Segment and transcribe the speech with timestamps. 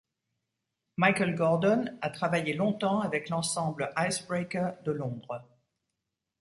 [0.97, 5.47] Michael Gordon a travaillé longtemps avec l'ensemble Icebreaker de Londres.